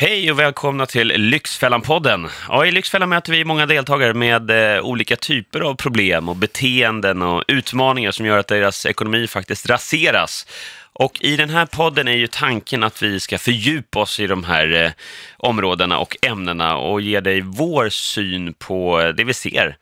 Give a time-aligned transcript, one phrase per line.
[0.00, 2.28] Hej och välkomna till Lyxfällan-podden.
[2.48, 7.22] Ja, I Lyxfällan möter vi många deltagare med eh, olika typer av problem och beteenden
[7.22, 10.46] och utmaningar som gör att deras ekonomi faktiskt raseras.
[10.92, 14.44] Och i den här podden är ju tanken att vi ska fördjupa oss i de
[14.44, 14.90] här eh,
[15.36, 19.76] områdena och ämnena och ge dig vår syn på eh, det vi ser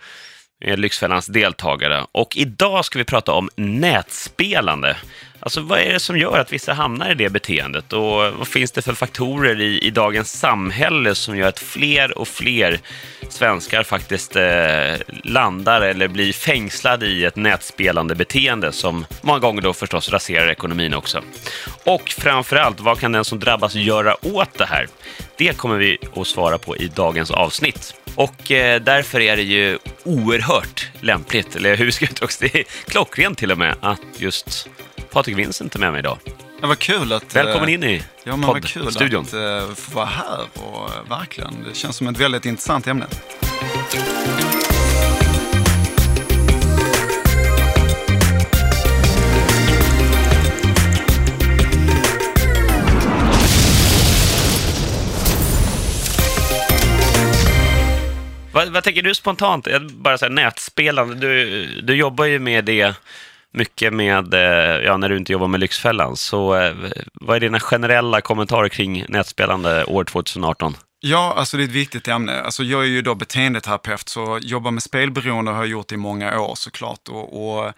[0.60, 2.06] Eh, Lyxfällans deltagare.
[2.12, 4.96] Och idag ska vi prata om nätspelande.
[5.40, 8.72] Alltså vad är det som gör att vissa hamnar i det beteendet och vad finns
[8.72, 12.80] det för faktorer i, i dagens samhälle som gör att fler och fler
[13.28, 14.94] svenskar faktiskt eh,
[15.24, 20.94] landar eller blir fängslade i ett nätspelande beteende som många gånger då förstås raserar ekonomin
[20.94, 21.22] också.
[21.84, 24.88] Och framförallt, vad kan den som drabbas göra åt det här?
[25.36, 27.94] Det kommer vi att svara på i dagens avsnitt.
[28.18, 32.60] Och eh, därför är det ju oerhört lämpligt, eller hur ska jag uttrycka det?
[32.60, 34.68] är klockrent till och med, att just
[35.10, 36.18] Patrik Vincent är med mig idag.
[36.60, 37.36] Ja, vad kul att...
[37.36, 41.76] Välkommen in i ja, men vad kul att uh, få vara här och verkligen, det
[41.76, 43.06] känns som ett väldigt intressant ämne.
[58.52, 59.66] Vad, vad tänker du spontant?
[59.66, 62.94] Jag bara så här, nätspelande, du, du jobbar ju med det
[63.52, 66.16] mycket med, eh, ja, när du inte jobbar med Lyxfällan.
[66.16, 66.74] Så eh,
[67.12, 70.76] vad är dina generella kommentarer kring nätspelande år 2018?
[71.00, 72.40] Ja, alltså det är ett viktigt ämne.
[72.40, 76.40] Alltså jag är ju då beteendeterapeut, så jobba med spelberoende har jag gjort i många
[76.40, 77.08] år såklart.
[77.08, 77.72] Och, och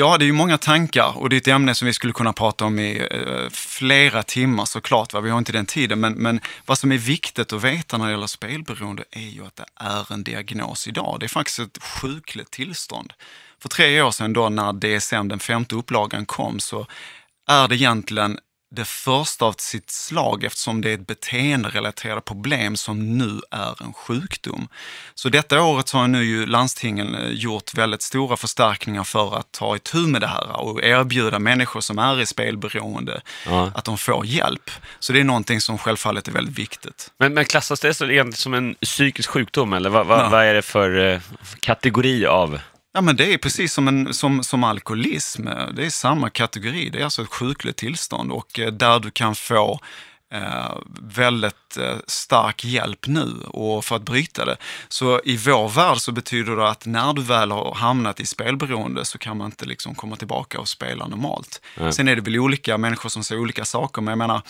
[0.00, 2.32] Ja, det är ju många tankar och det är ett ämne som vi skulle kunna
[2.32, 5.12] prata om i eh, flera timmar såklart.
[5.12, 5.20] Va?
[5.20, 8.10] Vi har inte den tiden, men, men vad som är viktigt att veta när det
[8.10, 11.16] gäller spelberoende är ju att det är en diagnos idag.
[11.20, 13.12] Det är faktiskt ett sjukligt tillstånd.
[13.62, 16.86] För tre år sedan då när DSM, den femte upplagan, kom så
[17.48, 18.38] är det egentligen
[18.70, 23.92] det första av sitt slag eftersom det är ett beteenderelaterat problem som nu är en
[23.92, 24.68] sjukdom.
[25.14, 29.76] Så detta året har nu ju landstingen eh, gjort väldigt stora förstärkningar för att ta
[29.76, 33.72] itu med det här och erbjuda människor som är i spelberoende ja.
[33.74, 34.70] att de får hjälp.
[34.98, 37.10] Så det är någonting som självfallet är väldigt viktigt.
[37.18, 37.94] Men, men klassas det
[38.34, 40.28] som en psykisk sjukdom eller vad, vad, ja.
[40.28, 41.20] vad är det för uh,
[41.60, 42.58] kategori av
[42.98, 45.44] Ja, men det är precis som, en, som, som alkoholism.
[45.74, 46.90] Det är samma kategori.
[46.90, 49.80] Det är alltså ett sjukligt tillstånd och eh, där du kan få
[50.32, 54.56] eh, väldigt eh, stark hjälp nu och för att bryta det.
[54.88, 59.04] Så i vår värld så betyder det att när du väl har hamnat i spelberoende
[59.04, 61.62] så kan man inte liksom komma tillbaka och spela normalt.
[61.76, 61.92] Mm.
[61.92, 64.42] Sen är det väl olika människor som säger olika saker, men jag menar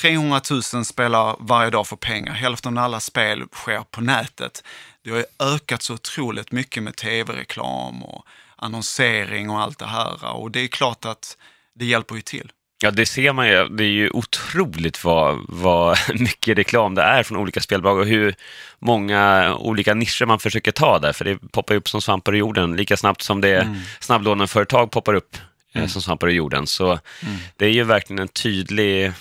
[0.00, 0.40] 300
[0.74, 2.32] 000 spelar varje dag för pengar.
[2.32, 4.62] Hälften av alla spel sker på nätet.
[5.04, 5.24] Det har ju
[5.54, 8.26] ökat så otroligt mycket med tv-reklam och
[8.56, 10.34] annonsering och allt det här.
[10.34, 11.36] Och det är klart att
[11.74, 12.52] det hjälper ju till.
[12.82, 13.68] Ja, det ser man ju.
[13.68, 18.34] Det är ju otroligt vad, vad mycket reklam det är från olika spelbolag och hur
[18.78, 21.12] många olika nischer man försöker ta där.
[21.12, 23.80] För det poppar upp som svampar i jorden lika snabbt som det mm.
[24.00, 25.36] snabblåneföretag poppar upp
[25.72, 25.88] eh, mm.
[25.88, 26.66] som svampar i jorden.
[26.66, 27.36] Så mm.
[27.56, 29.12] det är ju verkligen en tydlig,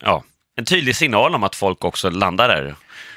[0.00, 0.24] ja,
[0.56, 2.74] en tydlig signal om att folk också landar där.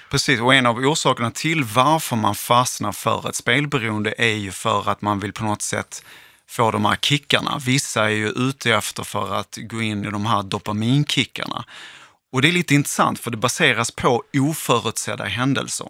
[0.10, 4.90] Precis, och en av orsakerna till varför man fastnar för ett spelberoende är ju för
[4.90, 6.04] att man vill på något sätt
[6.48, 7.58] få de här kickarna.
[7.66, 11.66] Vissa är ju ute efter för att gå in i de här dopaminkickarna.
[12.32, 15.88] Och det är lite intressant för det baseras på oförutsedda händelser.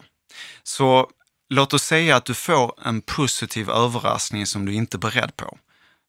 [0.64, 1.10] Så
[1.50, 5.58] låt oss säga att du får en positiv överraskning som du inte är beredd på.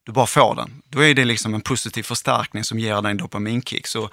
[0.05, 0.81] Du bara får den.
[0.89, 3.87] Då är det liksom en positiv förstärkning som ger dig en dopaminkick.
[3.87, 4.09] Så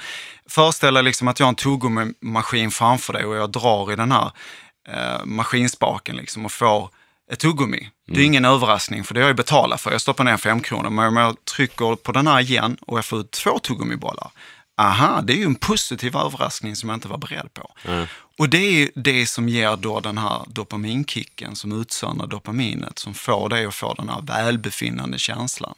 [0.49, 4.13] föreställ dig liksom att jag har en tuggummi-maskin framför dig och jag drar i den
[4.13, 4.31] här
[4.89, 6.91] eh, maskinspaken liksom och får
[7.33, 7.79] ett tuggummi.
[7.79, 7.91] Mm.
[8.07, 8.27] Det är mm.
[8.27, 9.91] ingen överraskning för det har jag betalat för.
[9.93, 10.91] Jag stoppar ner fem kronor.
[10.91, 14.31] Men om jag trycker på den här igen och jag får ut två tuggummibollar.
[14.81, 17.71] Aha, det är ju en positiv överraskning som jag inte var beredd på.
[17.85, 18.07] Mm.
[18.39, 23.49] Och det är det som ger då den här dopaminkicken som utsöndrar dopaminet, som får
[23.49, 25.75] dig att få den här välbefinnande känslan.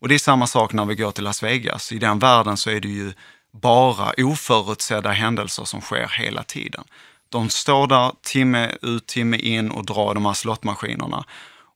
[0.00, 1.92] Och det är samma sak när vi går till Las Vegas.
[1.92, 3.12] I den världen så är det ju
[3.52, 6.84] bara oförutsedda händelser som sker hela tiden.
[7.28, 11.24] De står där timme ut, timme in och drar de här slottmaskinerna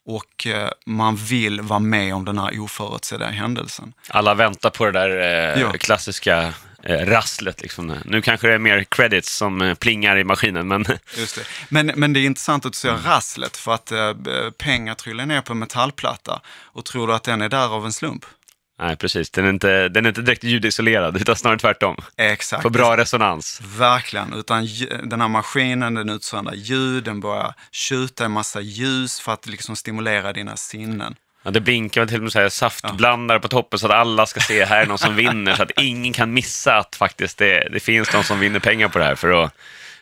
[0.06, 3.92] och eh, man vill vara med om den här oförutsedda händelsen.
[4.08, 5.10] Alla väntar på det där
[5.56, 5.72] eh, ja.
[5.72, 7.62] klassiska rasslet.
[7.62, 7.96] Liksom.
[8.04, 10.68] Nu kanske det är mer credits som eh, plingar i maskinen.
[10.68, 10.84] Men...
[11.16, 11.42] Just det.
[11.68, 14.14] Men, men det är intressant att du säger rasslet för att eh,
[14.58, 17.92] pengar trillar ner på en metallplatta och tror du att den är där av en
[17.92, 18.24] slump?
[18.80, 19.30] Nej, precis.
[19.30, 21.96] Den är inte, den är inte direkt ljudisolerad, utan snarare tvärtom.
[22.16, 22.62] Exakt.
[22.62, 23.60] Får bra resonans.
[23.78, 24.32] Verkligen.
[24.32, 24.68] Utan
[25.04, 29.76] den här maskinen, den utsöndrar ljud, den börjar tjuta en massa ljus för att liksom
[29.76, 31.14] stimulera dina sinnen.
[31.42, 34.26] Ja, det blinkar väl till och med så här saftblandare på toppen så att alla
[34.26, 37.68] ska se här är någon som vinner så att ingen kan missa att faktiskt det,
[37.72, 39.54] det finns någon som vinner pengar på det här för att,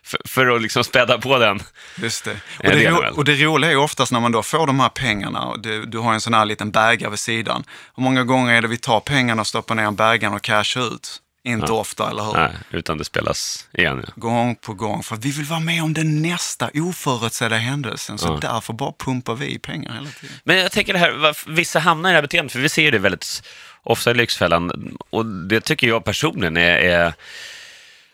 [0.03, 1.61] för, för att liksom späda på den.
[2.03, 2.31] Just det.
[2.59, 5.43] Och det, ro, och det roliga är oftast när man då får de här pengarna,
[5.43, 7.65] och du, du har en sån här liten bägare vid sidan.
[7.97, 10.95] Hur många gånger är det vi tar pengarna och stoppar ner i bägaren och cashar
[10.95, 11.23] ut?
[11.47, 12.33] Inte ofta, eller hur?
[12.33, 14.05] Nej, utan det spelas igen.
[14.07, 14.13] Ja.
[14.17, 18.19] Gång på gång, för att vi vill vara med om den nästa oförutsedda händelsen.
[18.19, 20.37] Så därför bara pumpar vi pengar hela tiden.
[20.45, 22.99] Men jag tänker det här, vissa hamnar i det här beteendet, för vi ser det
[22.99, 23.43] väldigt
[23.83, 27.15] ofta i Lyxfällan, och det tycker jag personligen är, är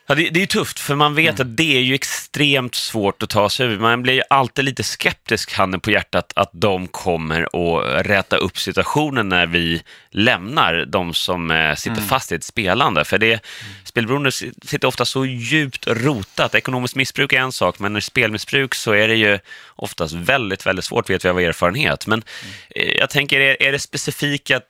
[0.06, 3.30] Ja, det, det är tufft, för man vet att det är ju extremt svårt att
[3.30, 3.78] ta sig ur.
[3.78, 8.58] Man blir ju alltid lite skeptisk, handen på hjärtat, att de kommer att räta upp
[8.58, 13.04] situationen när vi lämnar de som eh, sitter fast i ett spelande.
[13.04, 13.40] För det,
[13.84, 16.54] spelberoende sitter ofta så djupt rotat.
[16.54, 19.38] Ekonomiskt missbruk är en sak, men i spelmissbruk så är det ju
[19.68, 22.06] oftast väldigt, väldigt svårt, vet vi av erfarenhet.
[22.06, 22.22] Men
[22.70, 24.60] eh, jag tänker, är, är det specifika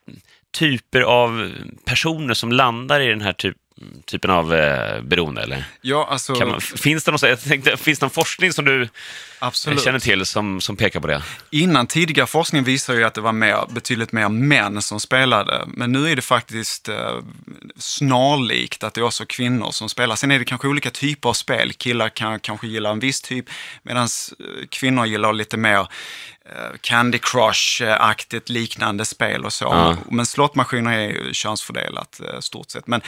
[0.53, 1.53] typer av
[1.85, 3.57] personer som landar i den här typ,
[4.05, 5.43] typen av eh, beroende?
[5.43, 5.65] Eller?
[5.81, 8.89] Ja, alltså man, finns, det någon, jag tänkte, finns det någon forskning som du
[9.39, 9.85] absolut.
[9.85, 11.23] känner till som, som pekar på det?
[11.51, 15.65] Innan tidigare forskning visar ju att det var mer, betydligt mer män som spelade.
[15.67, 17.19] Men nu är det faktiskt eh,
[17.77, 20.17] snarlikt att det är också kvinnor som spelar.
[20.17, 21.73] Sen är det kanske olika typer av spel.
[21.73, 23.45] Killar kan kanske gilla en viss typ,
[23.83, 29.65] medan eh, kvinnor gillar lite mer eh, Candy Crush-aktigt liknande spel och så.
[29.65, 29.97] Ja.
[30.11, 32.87] Men slottmaskiner är ju könsfördelat eh, stort sett.
[32.87, 33.01] Men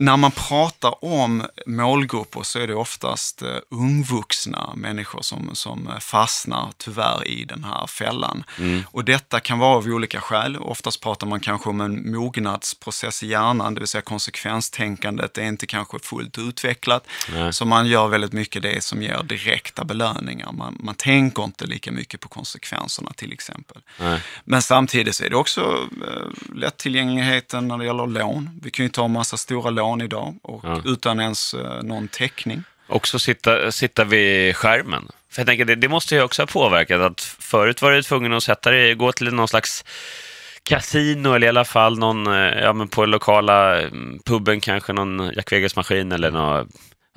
[0.00, 5.98] när man pratar om målgrupper så är det oftast eh, ungvuxna människor som, som eh,
[5.98, 8.44] fastnar tyvärr i den här fällan.
[8.86, 10.56] Och detta kan vara av olika skäl.
[10.56, 15.66] Oftast pratar man kanske om en mognadsprocess i hjärnan, det vill säga konsekvenstänkandet är inte
[15.66, 17.06] kanske fullt utvecklat.
[17.32, 17.52] Nej.
[17.52, 20.52] Så man gör väldigt mycket det som ger direkta belöningar.
[20.52, 23.82] Man, man tänker inte lika mycket på konsekvenserna till exempel.
[24.00, 24.22] Nej.
[24.44, 28.60] Men samtidigt så är det också eh, lättillgängligheten när det gäller lån.
[28.62, 30.82] Vi kan ju ta en massa stora lån idag och Ja.
[30.84, 32.62] utan ens eh, någon täckning.
[32.86, 35.08] Också sitta, sitta vid skärmen.
[35.30, 38.32] För jag tänker, det, det måste ju också ha påverkat att förut var du tvungen
[38.32, 39.84] att sätta dig, gå till någon slags
[40.62, 45.32] kasino eller i alla fall någon, eh, ja men på lokala mm, puben kanske någon
[45.36, 46.68] Jack Vegas-maskin eller någon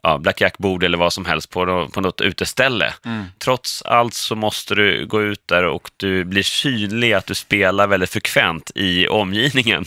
[0.04, 2.94] ja, blackjack-bord eller vad som helst på, på något uteställe.
[3.40, 7.88] Trots allt så måste du gå ut där och du blir synlig att du spelar
[7.88, 9.86] väldigt frekvent i omgivningen.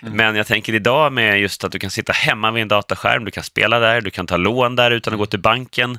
[0.00, 3.30] Men jag tänker idag med just att du kan sitta hemma vid en dataskärm, du
[3.30, 5.98] kan spela där, du kan ta lån där utan att gå till banken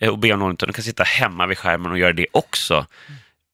[0.00, 2.26] eh, och be om lån, utan du kan sitta hemma vid skärmen och göra det
[2.32, 2.86] också.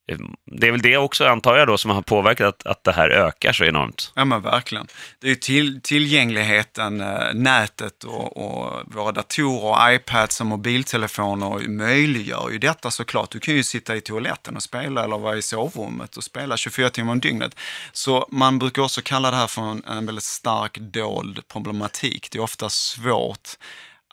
[0.07, 2.93] Eh, det är väl det också, antar jag, då, som har påverkat att, att det
[2.93, 4.13] här ökar så enormt.
[4.15, 4.87] Ja men verkligen.
[5.21, 12.51] Det är ju till, tillgängligheten, eh, nätet och, och våra datorer, iPads och mobiltelefoner möjliggör
[12.51, 13.31] ju detta såklart.
[13.31, 16.91] Du kan ju sitta i toaletten och spela eller vara i sovrummet och spela 24
[16.91, 17.57] timmar om dygnet.
[17.93, 22.29] Så man brukar också kalla det här för en, en väldigt stark dold problematik.
[22.31, 23.49] Det är ofta svårt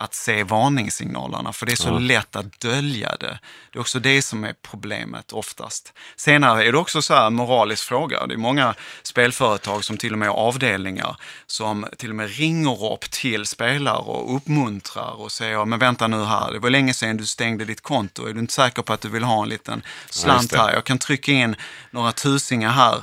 [0.03, 1.99] att se varningssignalerna, för det är så Ja.
[1.99, 3.39] lätt att dölja det.
[3.71, 5.93] Det är också det som är problemet oftast.
[6.15, 8.27] Senare är det också så här moralisk fråga.
[8.27, 11.15] Det är många spelföretag som till och med har avdelningar
[11.47, 16.23] som till och med ringer upp till spelare och uppmuntrar och säger, men vänta nu
[16.25, 18.25] här, det var länge sedan du stängde ditt konto.
[18.27, 20.73] Är du inte säker på att du vill ha en liten slant här?
[20.73, 21.55] Jag kan trycka in
[21.91, 22.95] några tusingar här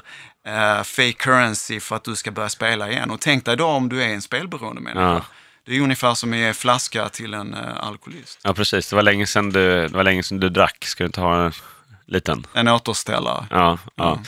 [0.46, 3.10] eh, fake currency för att du ska börja spela igen.
[3.10, 5.12] Och tänk dig då om du är en spelberoende människa.
[5.12, 5.22] Ja.
[5.68, 8.40] Det är ungefär som att ge flaska till en uh, alkoholist.
[8.42, 8.90] Ja, precis.
[8.90, 10.84] Det var länge sedan du, det var länge sedan du drack.
[10.84, 11.52] Ska du inte ha en
[12.06, 12.46] liten?
[12.54, 13.46] En återställare.
[13.50, 14.22] Ja, ja.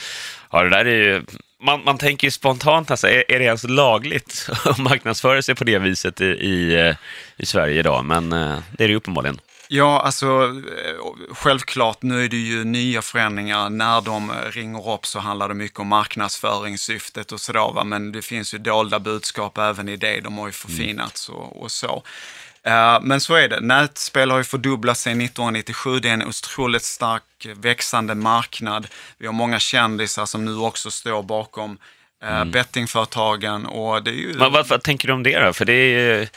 [0.52, 1.24] ja det där är ju...
[1.62, 5.64] Man, man tänker ju spontant, alltså, är, är det ens lagligt att marknadsföra sig på
[5.64, 6.96] det viset i, i, eh,
[7.36, 8.04] i Sverige idag?
[8.04, 9.40] Men eh, det är det ju uppenbarligen.
[9.72, 13.70] Ja, alltså eh, självklart, nu är det ju nya förändringar.
[13.70, 17.84] När de eh, ringer upp så handlar det mycket om marknadsföringssyftet och sådär, va?
[17.84, 20.20] men det finns ju dolda budskap även i det.
[20.20, 22.02] De har ju förfinats och, och så.
[22.62, 23.60] Eh, Men så är det.
[23.60, 26.00] Nätspel har ju fördubblats sedan 1997.
[26.00, 28.86] Det är en otroligt stark växande marknad.
[29.18, 31.78] Vi har många kändisar som nu också står bakom
[32.22, 34.34] eh, bettingföretagen och det är ju...
[34.38, 35.52] Men vad, vad tänker du om det då?
[35.52, 36.28] För det är ju...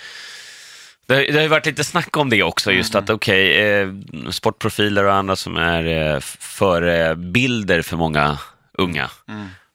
[1.06, 3.90] Det har, det har ju varit lite snack om det också, just att okej, eh,
[4.30, 8.38] sportprofiler och andra som är eh, förebilder för många
[8.78, 9.10] unga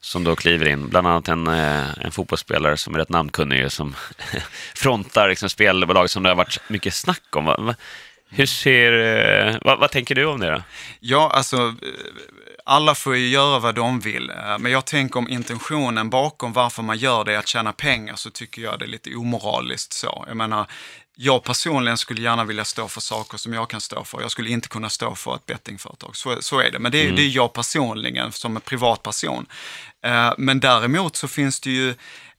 [0.00, 0.88] som då kliver in.
[0.88, 3.94] Bland annat en, eh, en fotbollsspelare som är rätt namnkunnig som
[4.75, 7.44] frontar liksom, spelbolag som det har varit mycket snack om.
[7.44, 7.75] Va,
[8.30, 10.62] hur ser, eh, vad, vad tänker du om det då?
[11.00, 11.73] Ja, alltså eh,
[12.68, 14.30] alla får ju göra vad de vill.
[14.30, 18.16] eh, Men jag tänker om intentionen bakom varför man gör det är att tjäna pengar
[18.16, 20.25] så tycker jag det är lite omoraliskt så.
[20.28, 20.66] Jag menar,
[21.16, 24.20] jag personligen skulle gärna vilja stå för saker som jag kan stå för.
[24.20, 26.16] Jag skulle inte kunna stå för ett bettingföretag.
[26.16, 26.78] Så, så är det.
[26.78, 27.16] Men det, mm.
[27.16, 29.46] det är jag personligen som en privatperson.
[30.04, 31.90] Eh, men däremot så finns det ju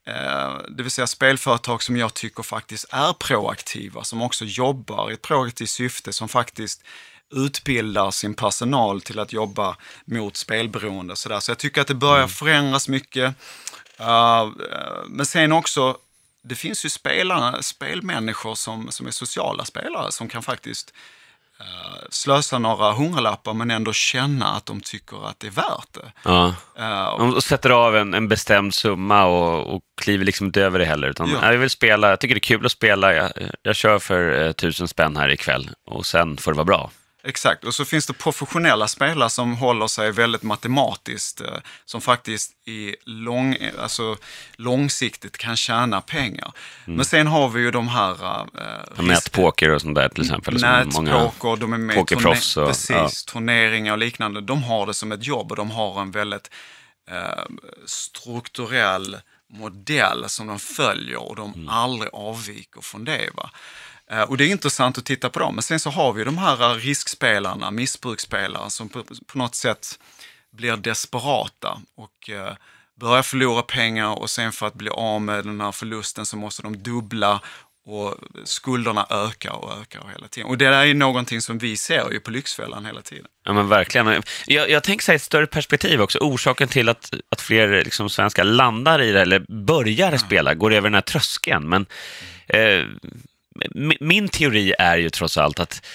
[0.07, 5.13] eh, det vill säga spelföretag som jag tycker faktiskt är proaktiva, som också jobbar i
[5.13, 6.83] ett proaktivt syfte, som faktiskt
[7.31, 11.15] utbildar sin personal till att jobba mot spelberoende.
[11.15, 11.39] Så, där.
[11.39, 12.29] så jag tycker att det börjar mm.
[12.29, 13.35] förändras mycket.
[13.99, 14.51] Uh,
[15.07, 15.97] men sen också
[16.41, 20.93] det finns ju spelarna, spelmänniskor som, som är sociala spelare som kan faktiskt
[21.61, 26.11] uh, slösa några hundralappar men ändå känna att de tycker att det är värt det.
[26.23, 26.55] Ja.
[26.79, 30.85] Uh, de sätter av en, en bestämd summa och, och kliver liksom inte över det
[30.85, 31.07] heller.
[31.07, 31.51] Utan, ja.
[31.51, 33.31] jag vill spela, jag tycker det är kul att spela, jag,
[33.61, 36.91] jag kör för tusen spänn här ikväll och sen får det vara bra.
[37.29, 41.47] Exakt, och så finns det professionella spelare som håller sig väldigt matematiskt, eh,
[41.85, 44.17] som faktiskt i lång, alltså,
[44.55, 46.51] långsiktigt kan tjäna pengar.
[46.85, 46.97] Mm.
[46.97, 48.11] Men sen har vi ju de här...
[48.97, 50.61] Äh, Nätpoker och sånt där till exempel.
[50.61, 53.09] Nätpoker, de är med i turne- precis, ja.
[53.33, 54.41] turneringar och liknande.
[54.41, 56.49] De har det som ett jobb och de har en väldigt
[57.11, 57.43] äh,
[57.85, 59.17] strukturell
[59.49, 61.69] modell som de följer och de mm.
[61.69, 63.29] aldrig avviker från det.
[63.33, 63.49] Va?
[64.11, 65.55] Eh, och det är intressant att titta på dem.
[65.55, 69.99] Men sen så har vi de här riskspelarna, missbruksspelarna som på, på något sätt
[70.51, 72.53] blir desperata och eh,
[72.99, 76.61] börjar förlora pengar och sen för att bli av med den här förlusten så måste
[76.61, 77.41] de dubbla
[77.85, 80.49] och skulderna ökar och ökar hela tiden.
[80.49, 83.25] Och det där är någonting som vi ser ju på Lyxfällan hela tiden.
[83.45, 84.23] Ja men verkligen.
[84.47, 86.19] Jag, jag tänker säga ett större perspektiv också.
[86.19, 90.17] Orsaken till att, att fler liksom, svenskar landar i det eller börjar ja.
[90.17, 91.69] spela, går över den här tröskeln.
[91.69, 91.85] Men
[92.47, 92.85] eh,
[93.99, 95.85] min teori är ju trots allt att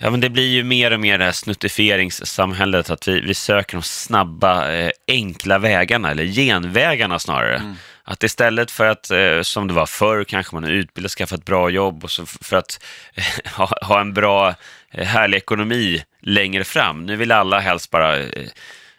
[0.00, 3.76] Ja, men det blir ju mer och mer det här snuttifieringssamhället, att vi, vi söker
[3.76, 7.56] de snabba, eh, enkla vägarna, eller genvägarna snarare.
[7.56, 7.74] Mm.
[8.04, 11.44] Att istället för att, eh, som det var förr, kanske man är utbildad, skaffa ett
[11.44, 12.84] bra jobb och så för att
[13.14, 14.54] eh, ha, ha, en bra,
[14.90, 17.06] eh, härlig ekonomi längre fram.
[17.06, 18.16] Nu vill alla helst bara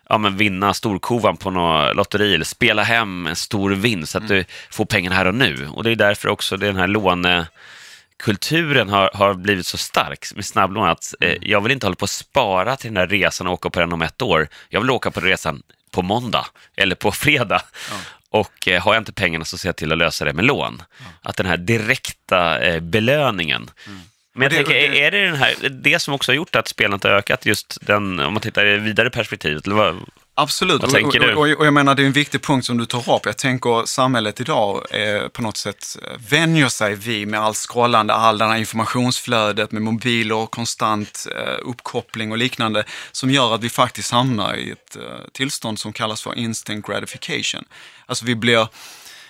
[0.09, 4.29] ja, men vinna storkovan på något lotteri eller spela hem en stor vinst så att
[4.29, 4.37] mm.
[4.37, 5.67] du får pengarna här och nu.
[5.67, 10.89] Och det är därför också den här lånekulturen har, har blivit så stark med snabblån
[10.89, 11.39] att eh, mm.
[11.41, 13.93] jag vill inte hålla på att spara till den här resan och åka på den
[13.93, 14.47] om ett år.
[14.69, 17.61] Jag vill åka på resan på måndag eller på fredag.
[17.89, 17.95] Ja.
[18.29, 20.81] Och eh, har jag inte pengarna så ser jag till att lösa det med lån.
[20.97, 21.05] Ja.
[21.21, 23.99] Att den här direkta eh, belöningen mm.
[24.39, 26.67] Men jag det, tänker, det, är det den här, det som också har gjort att
[26.67, 29.65] spelandet har ökat, just den, om man tittar i vidare perspektivet?
[29.65, 29.96] Eller vad,
[30.34, 32.86] Absolut, vad tänker och, och, och, jag menar det är en viktig punkt som du
[32.86, 33.25] tar upp.
[33.25, 35.98] Jag tänker samhället idag eh, på något sätt
[36.29, 42.31] vänjer sig vid med allt scrollande, all den här informationsflödet med mobiler, konstant eh, uppkoppling
[42.31, 45.01] och liknande som gör att vi faktiskt hamnar i ett eh,
[45.34, 47.63] tillstånd som kallas för instant gratification.
[48.05, 48.67] Alltså vi blir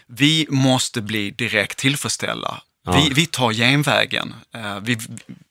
[0.08, 2.62] vi måste bli direkt tillfredsställda
[2.93, 3.00] Ja.
[3.00, 4.36] Vi, vi tar genvägen.
[4.55, 4.98] Uh, vi,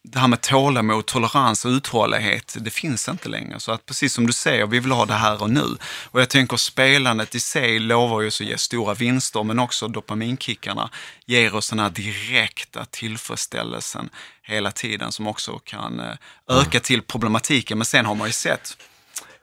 [0.02, 3.60] det här med tålamod, tolerans och uthållighet, det finns inte längre.
[3.60, 5.76] Så att precis som du säger, vi vill ha det här och nu.
[6.04, 10.90] Och jag tänker spelandet i sig lovar ju att ge stora vinster, men också dopaminkickarna
[11.26, 14.10] ger oss den här direkta tillfredsställelsen
[14.42, 17.78] hela tiden som också kan uh, öka till problematiken.
[17.78, 18.76] Men sen har man ju sett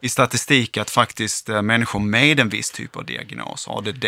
[0.00, 4.06] i statistik att faktiskt uh, människor med en viss typ av diagnos, ADD,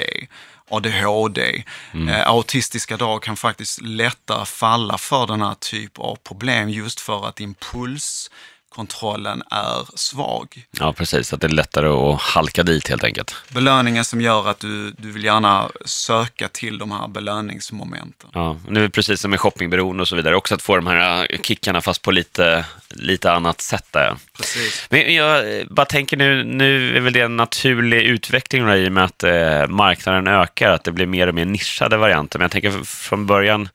[0.70, 1.64] ADHD,
[1.94, 2.08] mm.
[2.08, 7.28] eh, autistiska drag kan faktiskt lättare falla för den här typ av problem just för
[7.28, 8.30] att impuls
[8.68, 10.66] kontrollen är svag.
[10.70, 11.32] Ja, precis.
[11.32, 13.34] Att det är lättare att halka dit helt enkelt.
[13.48, 18.30] Belöningen som gör att du, du vill gärna söka till de här belöningsmomenten.
[18.32, 20.36] Ja, det är precis som med shoppingberoende och så vidare.
[20.36, 23.86] Också att få de här äh, kickarna fast på lite, lite annat sätt.
[23.90, 24.16] Där.
[24.36, 24.86] Precis.
[24.90, 29.04] Men jag bara tänker nu, nu är väl det en naturlig utveckling i och med
[29.04, 32.38] att eh, marknaden ökar, att det blir mer och mer nischade varianter.
[32.38, 33.68] Men jag tänker från början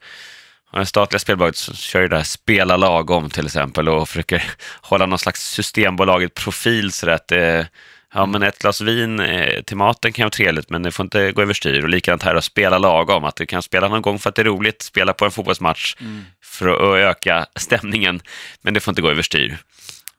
[0.80, 4.42] det statliga spelbolaget kör ju det här spela lagom till exempel och försöker
[4.80, 7.68] hålla någon slags systembolaget profil så att det,
[8.14, 11.32] ja men ett glas vin eh, till maten kan vara trevligt men det får inte
[11.32, 14.28] gå överstyr och likadant här att spela lagom, att du kan spela någon gång för
[14.28, 16.24] att det är roligt, spela på en fotbollsmatch mm.
[16.42, 18.22] för att öka stämningen
[18.62, 19.58] men det får inte gå överstyr.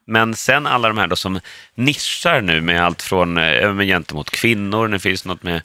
[0.07, 1.39] Men sen alla de här då som
[1.75, 5.61] nischar nu med allt från äh, gentemot kvinnor, nu finns något med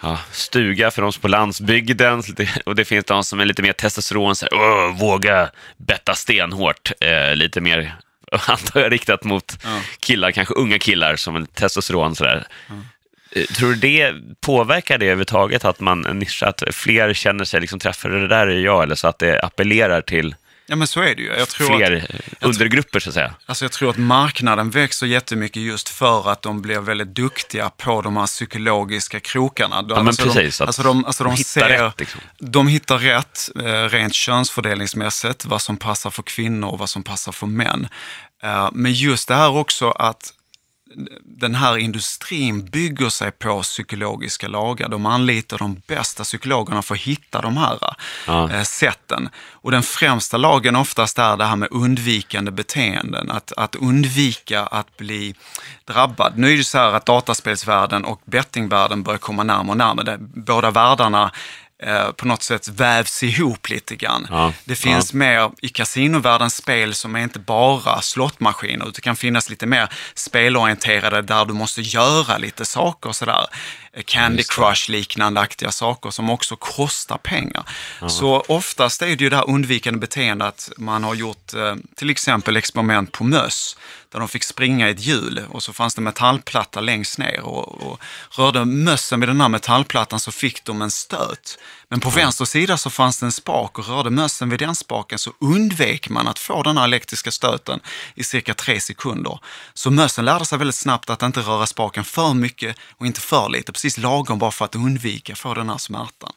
[0.00, 2.22] ja, stuga för de som på landsbygden
[2.64, 7.36] och det finns de som är lite mer testosteron, så här, våga betta stenhårt, eh,
[7.36, 7.96] lite mer
[8.46, 9.80] antar jag riktat mot ja.
[10.00, 12.46] killar, kanske unga killar som är testosteron sådär.
[12.68, 12.74] Ja.
[13.32, 17.78] Eh, tror du det påverkar det överhuvudtaget att man nischar, att fler känner sig liksom
[17.78, 20.34] träffade, det där är jag, eller så att det appellerar till
[20.70, 21.28] Ja, men så är det ju.
[21.28, 22.08] Jag tror fler
[22.40, 23.34] att, undergrupper, så att säga.
[23.46, 28.02] Alltså jag tror att marknaden växer jättemycket just för att de blir väldigt duktiga på
[28.02, 29.76] de här psykologiska krokarna.
[29.88, 30.58] Ja, men alltså precis.
[30.58, 32.20] De, alltså de, alltså de, de hittar ser, rätt, liksom.
[32.38, 37.32] De hittar rätt, eh, rent könsfördelningsmässigt, vad som passar för kvinnor och vad som passar
[37.32, 37.88] för män.
[38.42, 40.32] Eh, men just det här också att
[41.24, 44.88] den här industrin bygger sig på psykologiska lagar.
[44.88, 47.78] De anlitar de bästa psykologerna för att hitta de här
[48.26, 48.50] Ja.
[48.52, 49.28] eh, sätten.
[49.50, 53.30] Och den främsta lagen oftast är det här med undvikande beteenden.
[53.30, 55.34] Att, att undvika att bli
[55.84, 56.32] drabbad.
[56.38, 60.16] Nu är det så här att dataspelsvärlden och bettingvärlden börjar komma närmare och närmare.
[60.20, 61.30] Båda världarna
[61.82, 64.26] eh, på något sätt vävs ihop lite grann.
[64.30, 69.16] Ja, Det finns mer i kasinovärldens spel som är inte bara slottmaskiner, utan det kan
[69.16, 73.46] finnas lite mer spelorienterade där du måste göra lite saker sådär.
[73.92, 77.62] Eh, Candy Crush-liknande aktiga saker som också kostar pengar.
[78.08, 82.56] Så oftast är det ju det här undvikande beteendet man har gjort eh, till exempel
[82.56, 83.76] experiment på möss
[84.12, 87.82] där de fick springa i ett hjul och så fanns det metallplatta längst ner och,
[87.82, 88.00] och
[88.30, 91.58] rörde mössen vid den här metallplattan så fick de en stöt.
[91.88, 95.18] Men på vänster sida så fanns det en spak och rörde mössen vid den spaken
[95.18, 97.80] så undvek man att få den här elektriska stöten
[98.14, 99.38] i cirka tre sekunder.
[99.74, 103.48] Så mössen lärde sig väldigt snabbt att inte röra spaken för mycket och inte för
[103.48, 106.32] lite, precis lagom bara för att undvika att få den här smärtan.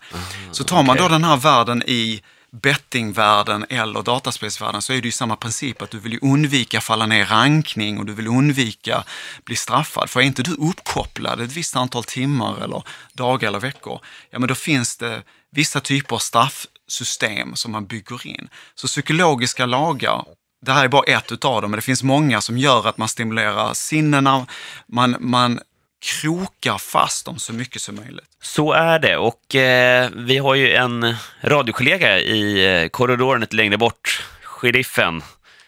[0.51, 1.13] Så tar man då okej.
[1.13, 2.22] den här världen i
[2.62, 7.06] bettingvärlden eller dataspelsvärlden så är det ju samma princip att du vill ju undvika falla
[7.06, 9.04] ner i rankning och du vill undvika
[9.46, 10.10] bli straffad.
[10.10, 12.84] För är inte du uppkopplad ett visst antal timmar eller
[13.14, 18.28] dagar eller veckor, ja men då finns det vissa typer av straffsystem som man bygger
[18.28, 18.50] in.
[18.76, 20.26] Så psykologiska lagar,
[20.66, 23.08] det här är bara ett utav dem, men det finns många som gör att man
[23.08, 24.48] stimulerar sinnena,
[24.88, 25.60] man, man
[26.04, 28.38] krokar fast dem så mycket som möjligt.
[28.42, 33.78] Så är det och eh, vi har ju en radiokollega i eh, korridoren lite längre
[33.78, 35.22] bort, sheriffen,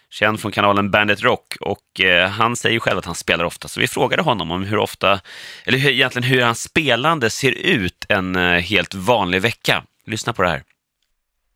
[0.09, 3.67] känd från kanalen Bandit Rock och eh, han säger ju själv att han spelar ofta,
[3.67, 5.19] så vi frågade honom om hur ofta,
[5.65, 9.83] eller hur, egentligen hur hans spelande ser ut en eh, helt vanlig vecka.
[10.07, 10.63] Lyssna på det här.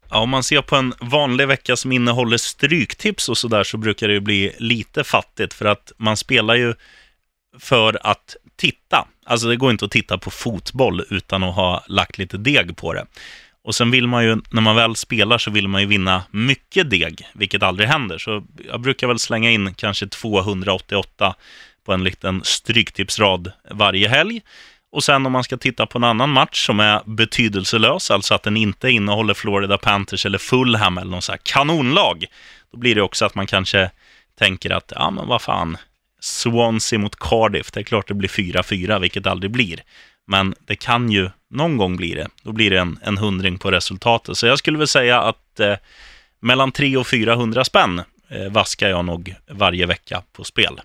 [0.10, 4.08] Ja, om man ser på en vanlig vecka som innehåller stryktips och sådär så brukar
[4.08, 6.74] det ju bli lite fattigt för att man spelar ju
[7.60, 9.08] för att titta.
[9.26, 12.94] Alltså det går inte att titta på fotboll utan att ha lagt lite deg på
[12.94, 13.06] det.
[13.64, 16.90] Och sen vill man ju, när man väl spelar så vill man ju vinna mycket
[16.90, 18.18] deg, vilket aldrig händer.
[18.18, 21.36] Så jag brukar väl slänga in kanske 288
[21.86, 24.42] på en liten stryktipsrad varje helg.
[24.92, 28.44] Och sen om man ska titta på en annan match som är betydelselös, alltså att
[28.44, 32.26] den inte innehåller Florida Panthers eller Fulham eller någon så här kanonlag,
[32.72, 33.92] då blir det också att man kanske
[34.40, 35.78] tänker att, ja men vad fan,
[36.20, 39.84] Swansea mot Cardiff, det är klart det blir 4-4, vilket det aldrig blir.
[40.28, 43.72] Men det kan ju, någon gång blir det, då blir det en, en hundring på
[43.72, 44.38] resultatet.
[44.38, 45.76] Så jag skulle väl säga att eh,
[46.40, 50.82] mellan 300 och 400 spänn eh, vaskar jag nog varje vecka på spel.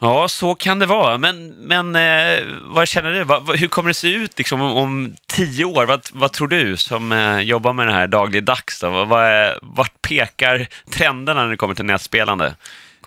[0.00, 1.18] Ja, så kan det vara.
[1.18, 3.24] Men, men eh, vad känner du?
[3.24, 5.86] Va, hur kommer det se ut liksom, om, om tio år?
[5.86, 8.80] Vad, vad tror du som eh, jobbar med det här dagligdags?
[8.80, 8.90] Då?
[8.90, 12.54] Vad, vad vart pekar trenderna när det kommer till nätspelande?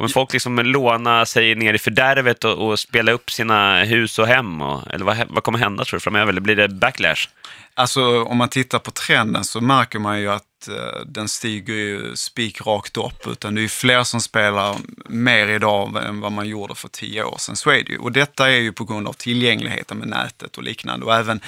[0.02, 4.28] Kommer folk liksom låna sig ner i fördärvet och, och spela upp sina hus och
[4.28, 4.62] hem?
[4.62, 6.32] Och, eller vad, vad kommer hända tror du framöver?
[6.32, 7.30] Eller blir det backlash?
[7.74, 12.16] Alltså om man tittar på trenden så märker man ju att eh, den stiger ju
[12.16, 13.28] spik rakt upp.
[13.28, 14.76] Utan det är ju fler som spelar
[15.10, 17.56] mer idag än vad man gjorde för tio år sedan.
[17.56, 17.98] Så är det ju.
[17.98, 21.06] Och detta är ju på grund av tillgängligheten med nätet och liknande.
[21.06, 21.40] Och även,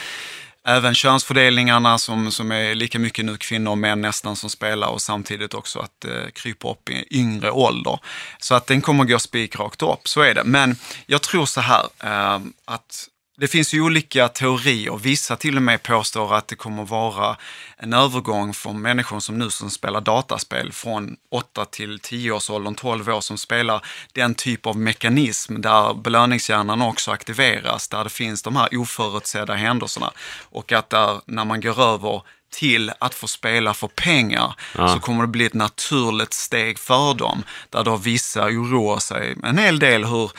[0.68, 5.02] även könsfördelningarna som, som är lika mycket nu kvinnor och män nästan som spelar och
[5.02, 8.00] samtidigt också att eh, det kryper upp i yngre ålder.
[8.40, 10.44] Så att den kommer gå spikrakt upp, så är det.
[10.44, 14.98] Men jag tror så här eh, att det finns ju olika teorier.
[14.98, 17.38] Vissa till och med påstår att det kommer vara
[17.78, 22.76] en övergång från människor som nu som spelar dataspel från 8 till 10 års åldern,
[22.76, 28.42] 12 år som spelar den typ av mekanism där belöningshjärnan också aktiveras, där det finns
[28.42, 32.22] de här oförutsedda händelserna och att där, när man går över
[32.54, 34.88] till att få spela för pengar Ja.
[34.88, 37.44] så kommer det bli ett naturligt steg för dem.
[37.70, 40.32] Där då vissa oroar sig en hel del hur,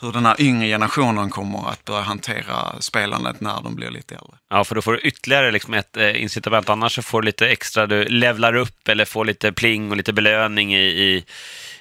[0.00, 4.36] hur den här yngre generationen kommer att börja hantera spelandet när de blir lite äldre.
[4.50, 6.68] Ja, för då får du ytterligare liksom ett eh, incitament.
[6.68, 10.12] Annars så får du lite extra, du levlar upp eller får lite pling och lite
[10.12, 11.24] belöning i, i,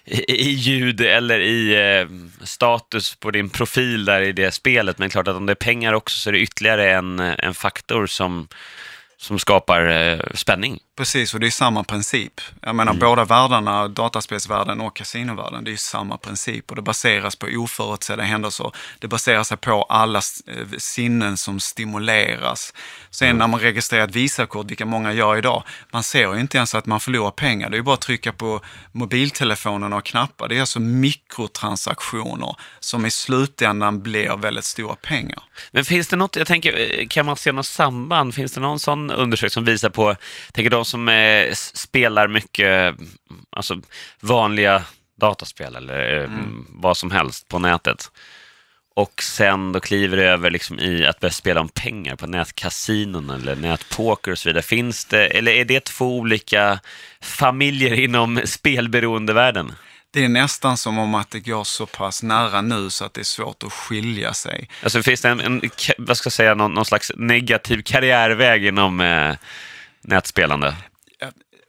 [0.06, 2.08] i i ljud eller i eh,
[2.46, 4.98] status på din profil där i det spelet.
[4.98, 7.54] Men klart att om det är pengar också så är det ytterligare en, eh, en
[7.54, 8.48] faktor som
[9.20, 10.80] som skapar eh, spänning.
[10.98, 12.42] Precis, och det är samma princip.
[12.62, 17.48] Jag menar båda världarna, dataspelsvärlden och kasinovärlden, det är samma princip och det baseras på
[17.48, 18.72] oförutsedda händelser.
[19.00, 22.74] Det baserar sig på alla eh, sinnen som stimuleras.
[23.10, 26.76] Sen när man registrerar ett Visakort, vilka många gör idag, man ser ju inte ens
[26.76, 27.70] att man förlorar pengar.
[27.70, 30.48] Det är ju bara att trycka på mobiltelefonen och knappar.
[30.48, 35.44] Det är alltså mikrotransaktioner som i slutändan blir väldigt stora pengar.
[35.72, 38.36] Men finns det något, jag tänker, eh, kan man se något samband?
[38.36, 40.16] Finns det någon sån undersökning som visar på,
[40.54, 42.96] tänker de som eh, spelar mycket,
[43.50, 43.82] alltså
[44.20, 44.84] vanliga
[45.20, 46.66] dataspel eller eh, mm.
[46.70, 48.12] vad som helst på nätet
[49.00, 53.30] och sen då kliver det över liksom i att börja spela om pengar på nätkasinon
[53.30, 54.64] eller nätpoker och så vidare.
[54.64, 56.80] Finns det, eller är det två olika
[57.22, 59.72] familjer inom spelberoendevärlden?
[60.12, 63.22] Det är nästan som om att det går så pass nära nu så att det
[63.22, 64.70] är svårt att skilja sig.
[64.84, 65.62] Alltså finns det en, en
[65.98, 69.36] vad ska jag säga, någon, någon slags negativ karriärväg inom eh,
[70.02, 70.76] nätspelande?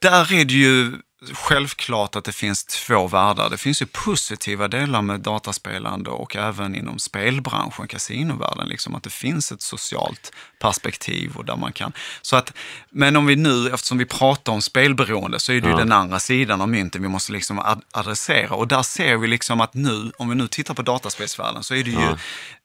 [0.01, 0.91] Där är det ju
[1.33, 3.49] självklart att det finns två världar.
[3.49, 9.09] Det finns ju positiva delar med dataspelande och även inom spelbranschen, kasinovärlden, liksom att det
[9.09, 11.93] finns ett socialt perspektiv och där man kan...
[12.21, 12.53] Så att,
[12.89, 15.73] men om vi nu, eftersom vi pratar om spelberoende, så är det ja.
[15.73, 18.53] ju den andra sidan av mynten vi måste liksom adressera.
[18.53, 21.83] Och där ser vi liksom att nu, om vi nu tittar på dataspelsvärlden, så är
[21.83, 22.17] det ju ja.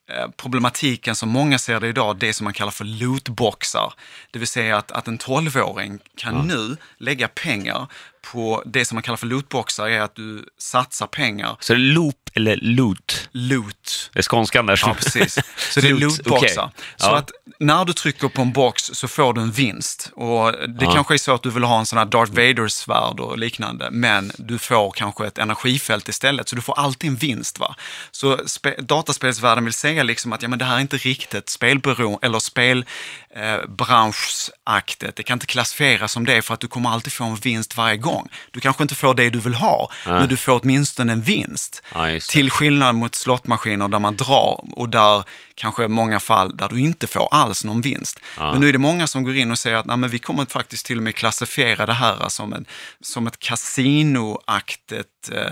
[0.09, 3.93] Eh, problematiken som många ser det idag, det som man kallar för lootboxar.
[4.31, 6.43] Det vill säga att, att en 12-åring kan ja.
[6.43, 7.87] nu lägga pengar
[8.31, 11.57] på det som man kallar för lootboxar, är att du satsar pengar.
[11.59, 13.29] Så det är loop eller loot?
[13.31, 14.09] Loot.
[14.13, 14.81] Det är skånskan där.
[14.85, 15.39] Ja, precis.
[15.69, 16.63] Så det är lootboxar.
[16.63, 16.83] Okay.
[16.97, 17.17] Så ja.
[17.17, 20.11] att när du trycker på en box så får du en vinst.
[20.15, 20.93] Och det ja.
[20.93, 24.31] kanske är så att du vill ha en sån här Darth Vader-svärd och liknande, men
[24.37, 27.59] du får kanske ett energifält istället, så du får alltid en vinst.
[27.59, 27.75] va?
[28.11, 28.39] Så
[28.77, 32.91] dataspelsvärlden vill säga liksom att ja, men det här är inte riktigt spelberoende, eller spelbranschaktigt.
[33.37, 33.59] Eh,
[35.15, 37.97] det kan inte klassifieras som det för att du kommer alltid få en vinst varje
[37.97, 38.29] gång.
[38.51, 41.83] Du kanske inte får det du vill ha, men du får åtminstone en vinst.
[41.93, 45.23] Ja, till skillnad mot slottmaskiner där man drar och där
[45.55, 48.19] kanske i många fall där du inte får alls någon vinst.
[48.37, 48.51] Ja.
[48.51, 50.45] Men nu är det många som går in och säger att Nej, men vi kommer
[50.45, 52.65] faktiskt till och med klassifiera det här som, en,
[53.01, 55.51] som ett kasinoaktigt eh,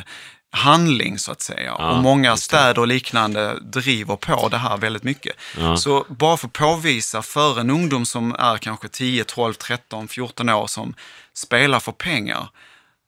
[0.56, 1.76] handling så att säga.
[1.80, 5.36] Ja, och många städer och liknande driver på det här väldigt mycket.
[5.58, 5.78] Ja.
[5.78, 10.50] Så bara för att påvisa för en ungdom som är kanske 10, 12, 13, 14
[10.50, 10.94] år som
[11.34, 12.50] spelar för pengar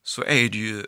[0.04, 0.86] så är det ju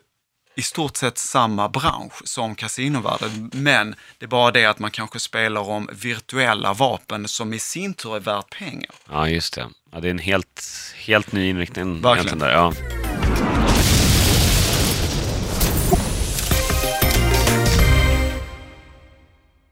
[0.56, 5.20] i stort sett samma bransch som kasinovärlden, men det är bara det att man kanske
[5.20, 8.90] spelar om virtuella vapen som i sin tur är värt pengar.
[9.10, 9.68] Ja, just det.
[9.92, 10.62] Ja, det är en helt,
[10.96, 12.00] helt ny inriktning.
[12.00, 12.38] Verkligen.
[12.38, 12.72] Där, ja.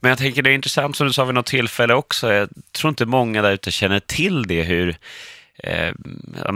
[0.01, 2.33] Men jag tänker det är intressant som du sa vid något tillfälle också.
[2.33, 4.97] Jag tror inte många där ute känner till det, hur
[5.63, 5.93] eh,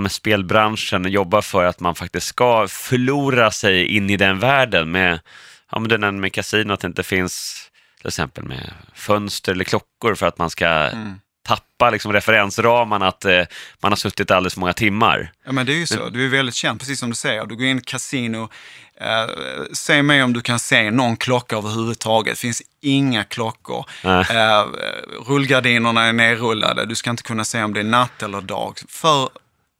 [0.08, 5.20] spelbranschen jobbar för att man faktiskt ska förlora sig in i den världen med,
[5.70, 7.66] ja, men den med kasino, att det inte finns
[7.98, 13.24] till exempel med fönster eller klockor för att man ska mm tappa liksom, referensramarna, att
[13.24, 13.42] eh,
[13.82, 15.32] man har suttit alldeles för många timmar.
[15.46, 17.46] Ja men det är ju så, du är väldigt känd, precis som du säger.
[17.46, 18.48] Du går in i ett kasino,
[19.00, 19.30] eh,
[19.72, 22.34] säg mig om du kan se någon klocka överhuvudtaget.
[22.34, 23.84] Det finns inga klockor.
[24.04, 24.66] Eh,
[25.26, 28.78] rullgardinerna är nerrullade, du ska inte kunna se om det är natt eller dag.
[28.88, 29.28] För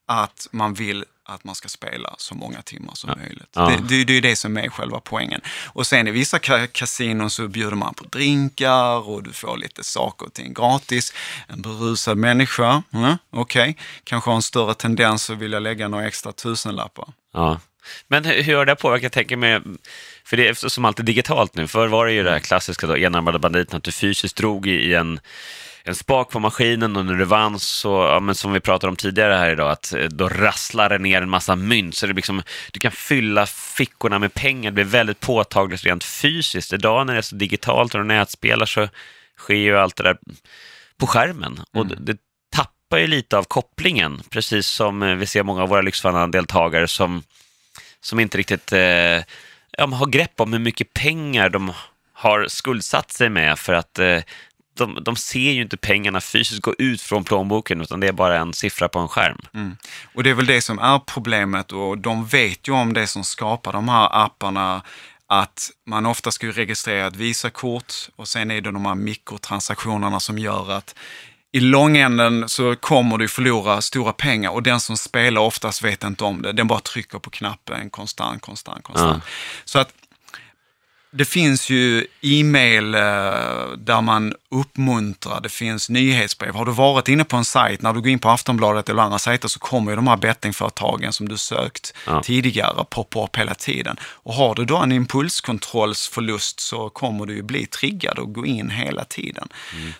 [0.09, 3.17] att man vill att man ska spela så många timmar som ja.
[3.17, 3.49] möjligt.
[3.55, 3.67] Ja.
[3.67, 5.41] Det, det, det, är det som är själva poängen.
[5.67, 6.39] Och sen i vissa
[6.73, 11.13] kasinon så bjuder man på drinkar och du får lite saker och ting gratis.
[11.49, 13.75] En berusad människa, mm, okej, okay.
[14.05, 17.09] kanske har en större tendens att vilja lägga några extra tusenlappar.
[17.33, 17.61] Ja.
[18.09, 19.63] Men hur har det påverkat, jag tänker med,
[20.25, 22.97] för det är som alltid digitalt nu, förr var det ju det här klassiska då,
[22.97, 25.21] enarmade banditen, att du fysiskt drog i en
[25.85, 28.97] en spak på maskinen och när du vann så, ja, men som vi pratade om
[28.97, 31.95] tidigare här idag, att eh, då rasslar det ner en massa mynt.
[31.95, 32.43] Så det liksom,
[32.73, 36.73] du kan fylla fickorna med pengar, det blir väldigt påtagligt rent fysiskt.
[36.73, 38.89] Idag när det är så digitalt och du nätspelar så
[39.39, 40.17] sker ju allt det där
[40.97, 41.53] på skärmen.
[41.53, 41.65] Mm.
[41.73, 42.19] Och det, det
[42.51, 47.23] tappar ju lite av kopplingen, precis som eh, vi ser många av våra Lyxfällan-deltagare som,
[48.01, 49.25] som inte riktigt eh,
[49.79, 51.73] ja, har grepp om hur mycket pengar de
[52.13, 54.19] har skuldsatt sig med för att eh,
[54.75, 58.39] de, de ser ju inte pengarna fysiskt gå ut från plånboken, utan det är bara
[58.39, 59.41] en siffra på en skärm.
[59.55, 59.77] Mm.
[60.15, 63.25] Och det är väl det som är problemet och de vet ju om det som
[63.25, 64.83] skapar de här apparna,
[65.27, 70.39] att man ofta ska registrera ett Visakort och sen är det de här mikrotransaktionerna som
[70.39, 70.95] gör att
[71.53, 76.25] i långänden så kommer du förlora stora pengar och den som spelar oftast vet inte
[76.25, 76.53] om det.
[76.53, 79.23] Den bara trycker på knappen konstant, konstant, konstant.
[79.27, 79.31] Ja.
[79.65, 79.93] Så att
[81.11, 83.01] det finns ju e-mail eh,
[83.77, 86.55] där man uppmuntra, det finns nyhetsbrev.
[86.55, 89.19] Har du varit inne på en sajt, när du går in på Aftonbladet eller andra
[89.19, 92.23] sajter så kommer ju de här bettingföretagen som du sökt Ja.
[92.23, 93.97] tidigare poppa upp hela tiden.
[94.03, 98.71] Och har du då en impulskontrollsförlust så kommer du ju bli triggad och gå in
[98.71, 99.49] hela tiden.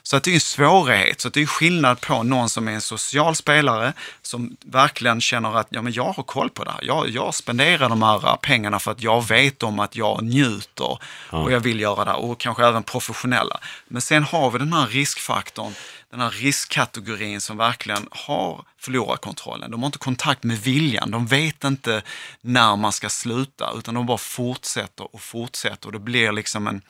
[0.03, 2.73] Så att det är en svårighet, så att det är skillnad på någon som är
[2.73, 6.81] en social spelare som verkligen känner att ja, men jag har koll på det här.
[6.83, 10.99] Jag, jag spenderar de här pengarna för att jag vet om att jag njuter
[11.31, 13.61] och jag vill göra det och kanske även professionella.
[13.89, 15.73] Men sen har vi den här riskfaktorn,
[16.11, 19.71] den här riskkategorin som verkligen har förlorat kontrollen.
[19.71, 22.03] De har inte kontakt med viljan, de vet inte
[22.41, 26.83] när man ska sluta utan de bara fortsätter och fortsätter och det blir liksom en,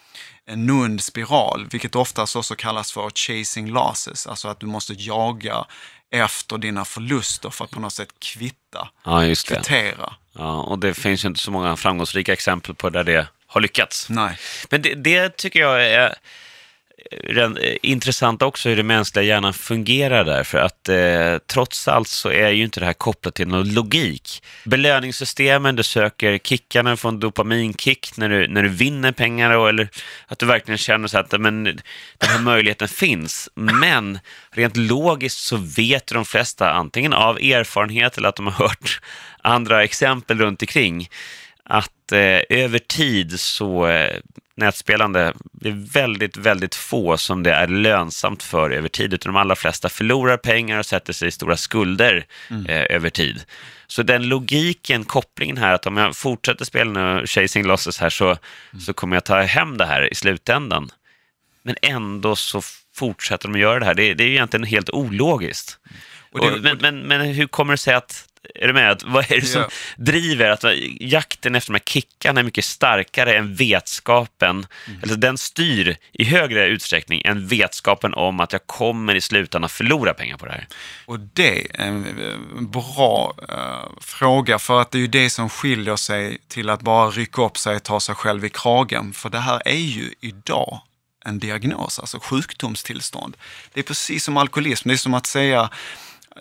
[0.46, 5.64] en nund spiral, vilket oftast också kallas för chasing losses, alltså att du måste jaga
[6.10, 10.12] efter dina förluster för att på något sätt kvitta, Ja, kvittera.
[10.32, 14.08] Ja, och det finns inte så många framgångsrika exempel på där det har lyckats.
[14.08, 14.38] Nej.
[14.70, 16.14] Men det, det tycker jag är
[17.82, 20.44] intressant också hur den mänskliga hjärnan fungerar där.
[20.44, 24.42] För att eh, trots allt så är ju inte det här kopplat till någon logik.
[24.64, 29.68] Belöningssystemen, du söker kickarna, du får en dopaminkick när du, när du vinner pengar och,
[29.68, 29.88] eller
[30.26, 31.80] att du verkligen känner så att men, den
[32.30, 33.48] här möjligheten finns.
[33.54, 34.18] Men
[34.50, 39.00] rent logiskt så vet de flesta antingen av erfarenhet eller att de har hört
[39.42, 41.08] andra exempel runt omkring
[41.64, 44.20] att eh, över tid så eh,
[44.54, 49.40] nätspelande, det är väldigt, väldigt få som det är lönsamt för över tid, utan de
[49.40, 52.24] allra flesta förlorar pengar och sätter sig i stora skulder
[52.68, 53.44] eh, över tid.
[53.86, 58.36] Så den logiken, kopplingen här, att om jag fortsätter spela nu, chasing losses här, så,
[58.80, 60.90] så kommer jag ta hem det här i slutändan.
[61.62, 62.60] Men ändå så
[62.94, 63.94] fortsätter de att göra det här.
[63.94, 65.78] Det, det är ju egentligen helt ologiskt.
[66.32, 68.24] Och det- Och men, men, men hur kommer det sig att,
[68.54, 68.90] är du med?
[68.90, 69.68] Att, vad är det som Ja.
[69.96, 70.64] driver att
[71.00, 75.00] jakten efter de här kickarna är mycket starkare än vetskapen, Mm.
[75.02, 80.14] eller den styr i högre utsträckning än vetskapen om att jag kommer i slutändan förlora
[80.14, 80.66] pengar på det här.
[81.06, 85.96] Och det är en bra eh, fråga, för att det är ju det som skiljer
[85.96, 89.12] sig till att bara rycka upp sig och ta sig själv i kragen.
[89.12, 90.80] För det här är ju idag
[91.24, 93.36] en diagnos, alltså sjukdomstillstånd.
[93.74, 95.70] Det är precis som alkoholism, det är som att säga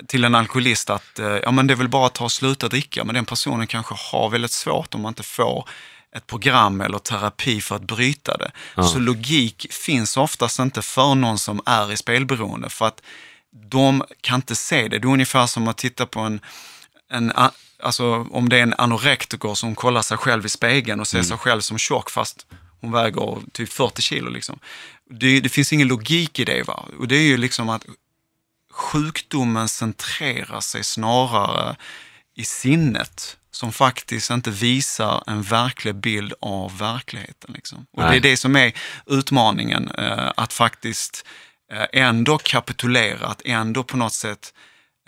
[0.08, 2.68] till en alkoholist att eh, ja, men det är väl bara att ta och sluta
[2.68, 5.70] dricka, men den personen kanske har väldigt svårt om man inte får
[6.16, 8.52] ett program eller terapi för att bryta det.
[8.84, 13.02] Så logik finns oftast inte för någon som är i spelberoende, för att
[13.52, 15.00] de kan inte se det.
[15.00, 16.40] Det är ungefär som att titta på en,
[17.12, 17.34] en
[17.80, 21.38] alltså om det är en anorektiker som kollar sig själv i spegeln och ser sig
[21.38, 22.46] själv som tjock fast
[22.82, 24.30] hon väger typ 40 kilo.
[24.30, 24.60] Liksom.
[25.10, 26.68] Det, det finns ingen logik i det.
[26.68, 26.86] Va?
[27.00, 27.86] Och det är ju liksom att
[28.72, 31.76] sjukdomen centrerar sig snarare
[32.36, 37.54] i sinnet som faktiskt inte visar en verklig bild av verkligheten.
[37.54, 37.86] Liksom.
[37.92, 38.74] Och det är det som är
[39.06, 41.26] utmaningen, eh, att faktiskt
[41.72, 44.54] eh, ändå kapitulera, att ändå på något sätt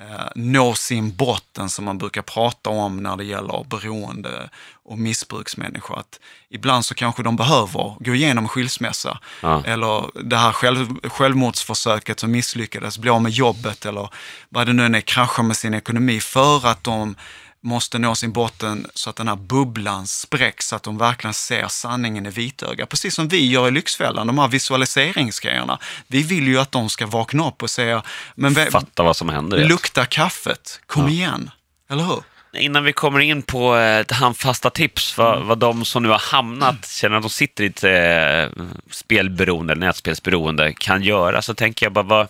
[0.02, 4.50] eh, nå sin botten som man brukar prata om när det gäller beroende
[4.86, 6.00] och missbruksmänniskor.
[6.00, 9.64] Att ibland så kanske de behöver gå igenom en skilsmässa Ja.
[9.66, 14.10] eller det här själv, självmordsförsöket som misslyckades, bli av med jobbet eller
[14.50, 17.16] vad det nu än är, krascha med sin ekonomi för att de
[17.64, 21.68] måste nå sin botten så att den här bubblan spräcks, så att de verkligen ser
[21.68, 22.86] sanningen i vitöga.
[22.86, 25.80] Precis som vi gör i Lyxfällan, de här visualiseringsgrejerna.
[26.08, 28.04] Vi vill ju att de ska vakna upp och säga,
[28.36, 29.58] men Fatta vad som händer.
[29.58, 29.68] ja.
[29.68, 31.52] lukta kaffet, kom igen.
[31.90, 32.24] Eller hur?
[32.56, 36.20] Innan vi kommer in på eh, ett handfasta tips, vad, vad de som nu har
[36.20, 41.86] hamnat, känner att de sitter i ett eh, spelberoende, eller nätspelsberoende, kan göra, så tänker
[41.86, 42.28] jag bara, vad,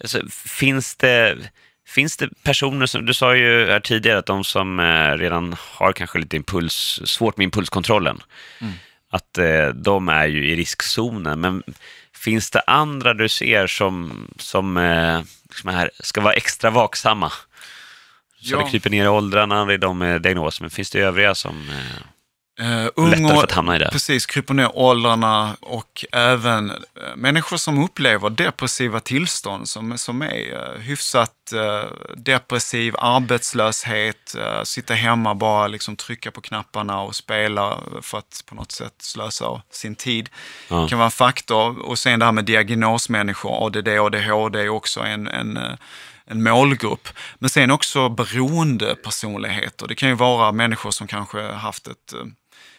[0.00, 1.38] alltså, finns, det,
[1.94, 5.92] finns det personer som, du sa ju här tidigare att de som eh, redan har
[5.92, 8.20] kanske lite impuls, svårt med impulskontrollen,
[9.10, 11.62] att eh, de är ju i riskzonen, men
[12.14, 15.20] finns det andra du ser som, som, eh,
[15.54, 17.30] som är, ska vara extra vaksamma?
[17.30, 18.58] Så Ja.
[18.64, 21.70] det kryper ner i åldrarna, det är de med diagnoser, men finns det övriga som...
[22.60, 23.88] Eh, Uh, Lättare för att hamna i det.
[23.92, 26.76] Precis, kryper ner åldrarna och även eh,
[27.16, 34.94] människor som upplever depressiva tillstånd som, som är uh, hyfsat eh, depressiv, arbetslöshet, uh, sitta
[34.94, 39.94] hemma bara liksom trycka på knapparna och spela för att på något sätt slösa sin
[39.94, 40.28] tid.
[40.68, 40.88] Ja.
[40.88, 41.78] kan vara en faktor.
[41.78, 45.74] Och sen det här med diagnosmänniskor, ADD, ADHD är också en, en eh,
[46.26, 47.08] en målgrupp.
[47.38, 49.86] Men sen också beroendepersonligheter.
[49.86, 52.26] Det kan ju vara människor som kanske haft ett, eh,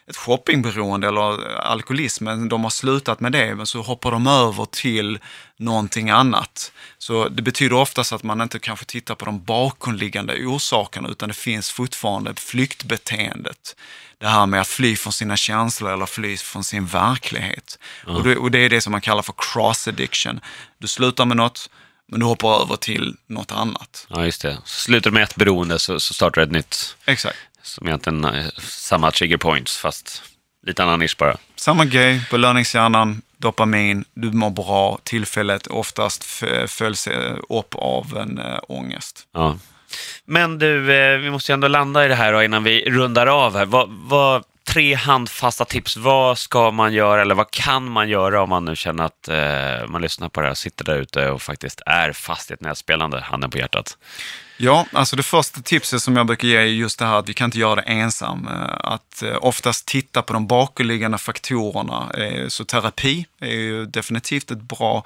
[0.09, 4.65] ett shoppingberoende eller alkoholism, men de har slutat med det, men så hoppar de över
[4.65, 5.19] till
[5.57, 6.71] någonting annat.
[6.97, 11.35] Så det betyder oftast att man inte kanske tittar på de bakomliggande orsakerna, utan det
[11.35, 13.75] finns fortfarande flyktbeteendet.
[14.17, 17.79] det här med att fly från sina känslor eller fly från sin verklighet.
[18.05, 20.39] Och, det, och det är det som man kallar för cross addiction.
[20.77, 21.69] Du slutar med något,
[22.07, 24.07] men du hoppar över till något annat.
[24.09, 24.57] Ja, just det.
[24.65, 26.95] Så slutar du med ett beroende så, så startar du ett nytt.
[27.05, 27.37] Exakt.
[27.63, 30.23] Som egentligen är samma trigger points, fast
[30.65, 31.38] lite annan nisch bara.
[31.56, 36.23] Samma grej, belöningshjärnan, dopamin, du mår bra, tillfället oftast
[36.67, 39.28] följs eh, upp av en äh, ångest.
[39.34, 39.58] Ja.
[40.26, 43.28] Men du, eh, vi måste ju ändå landa i det här då, innan vi rundar
[43.28, 43.65] av här.
[43.65, 45.97] Vad, vad, tre handfasta tips.
[45.97, 49.88] Vad ska man göra eller vad kan man göra om man nu känner att eh,
[49.88, 52.62] man lyssnar på det här, och sitter där ute och faktiskt är fast i ett
[52.62, 53.97] nätspelande, handen på hjärtat?
[54.58, 57.34] Ja, alltså det första tipset som jag brukar ge är just det här att vi
[57.34, 58.47] kan inte göra det ensam.
[58.47, 62.12] Eh, att eh, oftast titta på de bakomliggande faktorerna.
[62.17, 65.06] Eh, så terapi är ju definitivt ett bra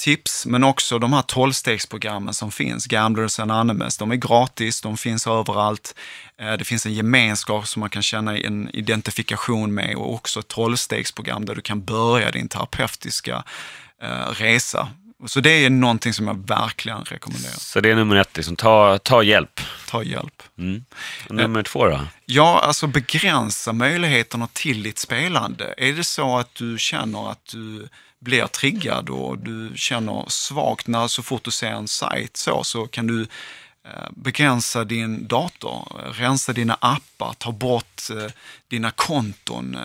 [0.00, 5.26] tips, men också de här tolvstegsprogrammen som finns, Gamblers Anonymous, de är gratis, de finns
[5.26, 5.94] överallt.
[6.40, 10.48] Eh, Det finns en gemenskap som man kan känna en identifikation med och också ett
[10.48, 13.44] tolvstegsprogram där du kan börja din terapeutiska
[14.02, 14.88] eh, resa.
[15.26, 17.52] Så det är någonting som jag verkligen rekommenderar.
[17.52, 19.60] Så det är nummer ett, liksom, ta, ta hjälp.
[19.88, 20.42] Ta hjälp.
[20.58, 20.84] Mm.
[21.30, 22.00] Nummer två då?
[22.26, 25.74] Ja, alltså begränsa möjligheterna till ditt spelande.
[25.76, 27.88] Är det så att du känner att du
[28.20, 32.86] blir triggad och du känner svagt när så fort du ser en sajt så, så
[32.86, 33.22] kan du
[33.84, 38.32] eh, begränsa din dator, eh, rensa dina appar, ta bort eh,
[38.68, 39.78] dina konton,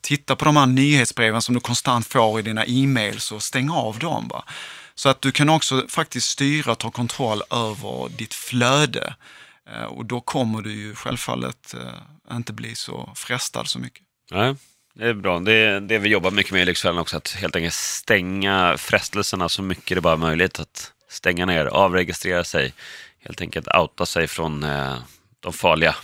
[0.00, 3.98] titta på de här nyhetsbreven som du konstant får i dina e-mails och stäng av
[3.98, 4.28] dem.
[4.28, 4.44] Va?
[4.94, 9.14] Så att du kan också faktiskt styra och ta kontroll över ditt flöde.
[9.88, 11.74] Och då kommer du ju självfallet
[12.32, 14.02] inte bli så frestad så mycket.
[14.30, 14.54] Nej,
[14.98, 15.38] det är bra.
[15.38, 19.48] Det är det vi jobbar mycket med i Lyxfällan också, att helt enkelt stänga frestelserna
[19.48, 20.60] så mycket det bara är möjligt.
[20.60, 22.74] Att stänga ner, avregistrera sig,
[23.18, 24.96] helt enkelt outa sig från eh,
[25.40, 25.96] de farliga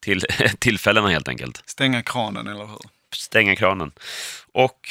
[0.00, 0.20] till,
[0.58, 1.62] tillfällena helt enkelt.
[1.66, 2.78] Stänga kranen, eller hur?
[3.14, 3.92] Stänga kranen.
[4.52, 4.88] Och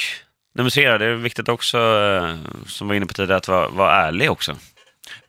[0.56, 3.96] nummer tre, det är viktigt också, eh, som var inne på tidigare, att vara, vara
[3.96, 4.58] ärlig också.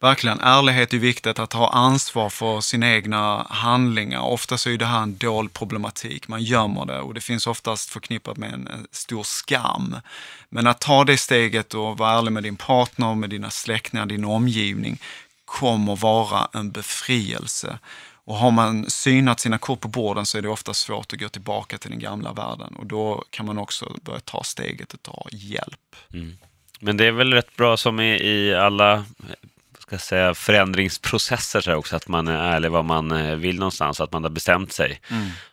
[0.00, 4.20] Verkligen, ärlighet är viktigt, att ha ansvar för sina egna handlingar.
[4.20, 7.90] Ofta så är det här en dold problematik, man gömmer det och det finns oftast
[7.90, 9.96] förknippat med en, stor skam.
[10.48, 14.24] Men att ta det steget och vara ärlig med din partner, med dina släktingar, din
[14.24, 14.98] omgivning
[15.44, 17.78] kommer vara en befrielse.
[18.24, 21.28] Och har man synat sina kort på borden så är det ofta svårt att gå
[21.28, 25.26] tillbaka till den gamla världen och då kan man också börja ta steget och ta
[25.32, 25.96] hjälp.
[26.12, 26.36] Mm.
[26.80, 29.04] Men det är väl rätt bra som i, i alla
[29.90, 34.12] ska säga, förändringsprocesser så också, att man är ärlig vad man eh, vill någonstans, att
[34.12, 35.00] man har bestämt sig.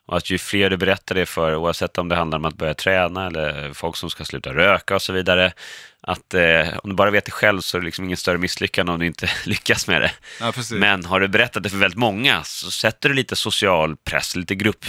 [0.06, 2.74] Och att ju fler du berättar det för, oavsett om det handlar om att börja
[2.74, 5.54] träna eller folk som ska sluta röka och så vidare,
[6.02, 8.92] att eh, om du bara vet det själv så är det liksom ingen större misslyckande
[8.92, 10.12] om du inte lyckas med det.
[10.40, 10.54] Ja.
[10.72, 14.56] Men har du berättat det för väldigt många så sätter du lite social press, lite
[14.56, 14.86] grupp,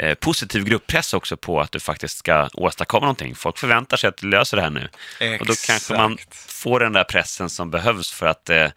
[0.00, 3.34] eh, positiv grupppress också på att du faktiskt ska åstadkomma någonting.
[3.34, 4.88] Folk förväntar sig att du löser det här nu.
[5.40, 6.34] Och då kanske man Exakt.
[6.34, 8.68] får den där pressen som behövs för att eh,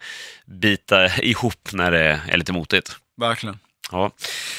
[0.44, 2.96] bita ihop när det är lite motigt.
[3.16, 3.58] Verkligen.
[3.90, 4.10] Ja.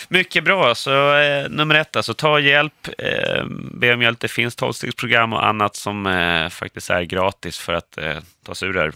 [0.07, 0.75] Mycket bra.
[0.75, 4.19] Så eh, nummer ett, alltså ta hjälp, eh, be om hjälp.
[4.19, 8.69] Det finns tolvstegsprogram och annat som eh, faktiskt är gratis för att eh, ta sig
[8.69, 8.93] ur det här.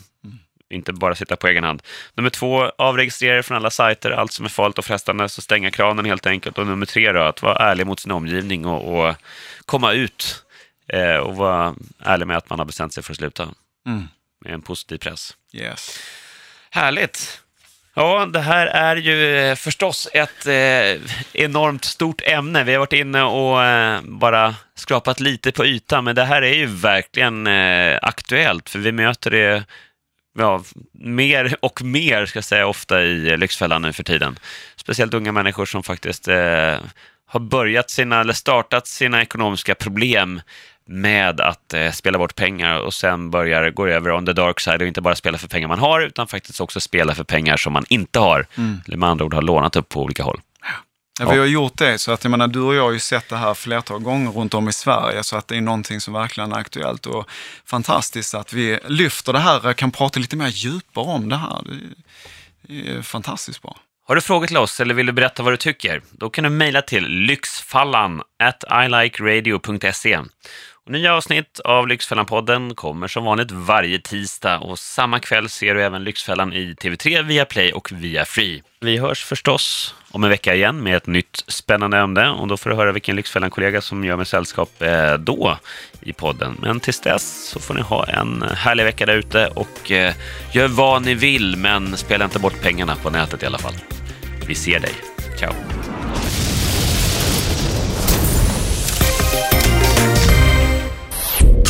[0.69, 1.83] Inte bara sitta på egen hand.
[2.15, 5.71] Nummer två, avregistrera er från alla sajter, allt som är farligt och frestande, så stänga
[5.71, 6.57] kranen helt enkelt.
[6.57, 9.15] Och nummer tre då, att vara ärlig mot sin omgivning och, och
[9.65, 10.43] komma ut
[10.87, 13.49] eh, och vara ärlig med att man har bestämt sig för att sluta.
[13.87, 14.07] Mm.
[14.45, 15.35] Med en positiv press.
[15.53, 15.99] Yes.
[16.69, 17.41] Härligt!
[17.93, 22.63] Ja, det här är ju eh, förstås ett eh, enormt stort ämne.
[22.63, 26.53] Vi har varit inne och eh, bara skrapat lite på ytan, men det här är
[26.53, 29.63] ju verkligen eh, aktuellt, för vi möter det
[30.39, 34.39] ja, mer och mer, ska jag säga, ofta i Lyxfällan nu för tiden.
[34.75, 36.77] Speciellt unga människor som faktiskt eh,
[37.27, 40.41] har börjat sina, eller startat sina ekonomiska problem
[40.85, 44.81] med att eh, spela bort pengar och sen börjar gå över on the dark side
[44.81, 47.73] och inte bara spela för pengar man har utan faktiskt också spela för pengar som
[47.73, 48.45] man inte har.
[48.87, 50.41] Eller med andra ord har lånat upp på olika håll.
[51.19, 53.29] Ja, vi har gjort det, så att jag menar, du och jag har ju sett
[53.29, 56.51] det här flertal gånger runt om i Sverige, så att det är någonting som verkligen
[56.51, 57.29] är aktuellt och
[57.65, 61.61] fantastiskt att vi lyfter det här kan prata lite mer djupare om det här.
[62.61, 63.77] Det är fantastiskt bra.
[64.07, 66.01] Har du frågor till oss eller vill du berätta vad du tycker?
[66.11, 70.19] Då kan du mejla till lyxfallan at ilikeradio.se.
[70.89, 76.03] Nya avsnitt av Lyxfällan-podden kommer som vanligt varje tisdag och samma kväll ser du även
[76.03, 78.63] Lyxfällan i TV3, via Play och via Free.
[78.79, 82.69] Vi hörs förstås om en vecka igen med ett nytt spännande ämne och då får
[82.69, 85.57] du höra vilken Lyxfällan-kollega som gör mig sällskap eh, då
[86.01, 86.57] i podden.
[86.61, 90.13] Men tills dess så får ni ha en härlig vecka där ute och eh,
[90.53, 93.75] gör vad ni vill men spela inte bort pengarna på nätet i alla fall.
[94.47, 94.93] Vi ser dig.
[95.39, 95.53] Ciao!